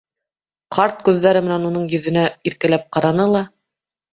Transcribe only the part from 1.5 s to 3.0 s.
уның йөҙөнә иркәләп